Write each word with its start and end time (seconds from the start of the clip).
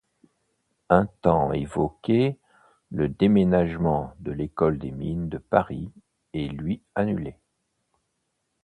Un 0.89 1.05
temps 1.21 1.53
évoqué, 1.53 2.39
le 2.89 3.07
déménagement 3.07 4.15
de 4.19 4.31
l’École 4.31 4.79
des 4.79 4.89
mines 4.91 5.29
de 5.29 5.37
Paris 5.37 5.91
est 6.33 6.47
lui 6.47 6.81
annulé. 6.95 7.35